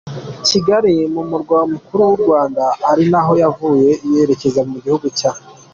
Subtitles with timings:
[0.47, 5.31] Kigali mu murwa mukuru wu Rwanda ari naho yavuye yerecyeza mu gihugu cya.